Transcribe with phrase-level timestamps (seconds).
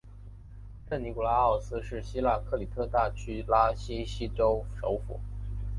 [0.89, 5.19] 圣尼古拉奥斯是希腊克里特大区拉西锡州首府。